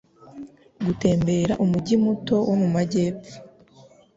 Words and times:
gutembera 0.85 1.53
umujyi 1.63 1.95
muto 2.03 2.35
wo 2.47 2.55
mu 2.61 2.67
majyepfo 2.75 3.35